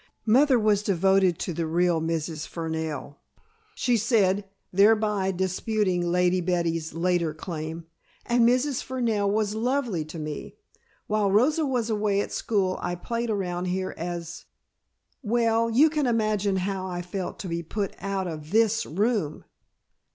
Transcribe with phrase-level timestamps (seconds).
[0.25, 2.47] "Mother was devoted to the real Mrs.
[2.47, 3.17] Fernell,"
[3.75, 7.85] she said, thereby disputing Lady Betty's later claim,
[8.25, 8.81] "and Mrs.
[8.83, 10.55] Fernell was lovely to me.
[11.05, 14.45] While Rosa was away at school I played around here as
[15.21, 19.45] well you can imagine how I felt to be put out of this room!"